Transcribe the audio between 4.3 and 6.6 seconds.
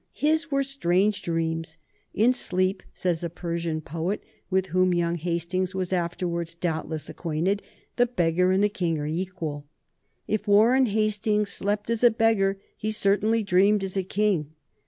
with whom young Hastings was afterwards